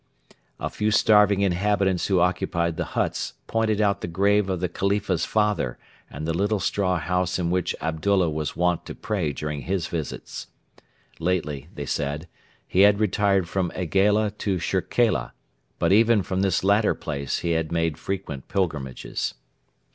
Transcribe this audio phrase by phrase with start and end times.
[0.59, 5.25] A few starving inhabitants who occupied the huts pointed out the grave of the Khalifa's
[5.25, 5.77] father
[6.09, 10.47] and the little straw house in which Abdullah was wont to pray during his visits.
[11.19, 12.27] Lately, they said,
[12.67, 15.33] he had retired from Aigaila to Shirkela,
[15.77, 19.35] but even from this latter place he had made frequent pilgrimages.